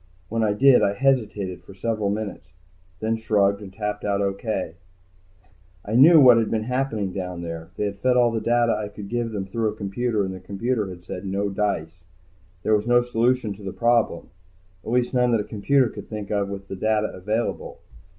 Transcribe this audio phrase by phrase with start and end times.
[0.29, 2.53] When I did I hesitated for several minutes.
[3.01, 4.73] Then I shrugged and tapped out, O.K.
[5.85, 7.69] I knew what had been happening down there.
[7.77, 10.39] They had fed all the data I could give them through a computer, and the
[10.39, 12.03] computer had said no dice.
[12.63, 14.31] There was no solution to the problem,
[14.83, 17.77] at least none that a computer could think of with the data available.